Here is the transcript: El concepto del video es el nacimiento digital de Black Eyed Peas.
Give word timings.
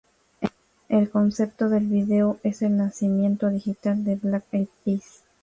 El 0.89 1.11
concepto 1.11 1.69
del 1.69 1.85
video 1.85 2.39
es 2.41 2.63
el 2.63 2.75
nacimiento 2.75 3.49
digital 3.49 4.03
de 4.03 4.15
Black 4.15 4.45
Eyed 4.51 4.67
Peas. 4.83 5.21